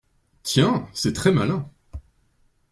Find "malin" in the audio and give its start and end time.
1.31-1.69